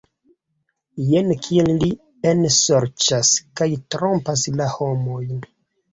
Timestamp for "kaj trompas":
3.61-4.47